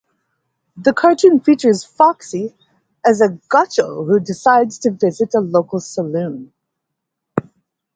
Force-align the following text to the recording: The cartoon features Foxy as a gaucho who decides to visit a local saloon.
The 0.77 0.93
cartoon 0.93 1.41
features 1.41 1.83
Foxy 1.83 2.55
as 3.05 3.21
a 3.21 3.37
gaucho 3.49 4.03
who 4.03 4.19
decides 4.19 4.79
to 4.79 4.89
visit 4.89 5.35
a 5.35 5.41
local 5.41 5.79
saloon. 5.79 6.51